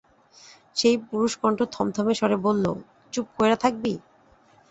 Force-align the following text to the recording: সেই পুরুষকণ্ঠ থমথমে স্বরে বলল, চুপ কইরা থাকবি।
সেই 0.75 0.95
পুরুষকণ্ঠ 1.07 1.59
থমথমে 1.73 2.13
স্বরে 2.19 2.37
বলল, 2.45 2.65
চুপ 3.13 3.27
কইরা 3.37 3.57
থাকবি। 3.63 3.93